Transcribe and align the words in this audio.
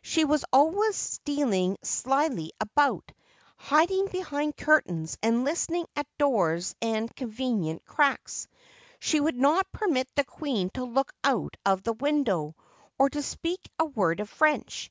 She 0.00 0.24
was 0.24 0.44
always 0.52 0.94
steahng 0.94 1.76
slyly 1.82 2.52
about, 2.60 3.10
hiding 3.56 4.06
be 4.06 4.20
hind 4.20 4.56
curtains, 4.56 5.18
and 5.24 5.44
hstening 5.44 5.86
at 5.96 6.06
doors 6.18 6.76
and 6.80 7.12
convenient 7.16 7.84
cracks. 7.84 8.46
She 9.00 9.18
would 9.18 9.34
not 9.34 9.72
permit 9.72 10.06
the 10.14 10.22
queen 10.22 10.70
to 10.74 10.84
look 10.84 11.12
out 11.24 11.56
of 11.66 11.82
the 11.82 11.94
window, 11.94 12.54
or 12.96 13.10
to 13.10 13.22
speak 13.22 13.68
a 13.76 13.84
word 13.84 14.20
of 14.20 14.30
French. 14.30 14.88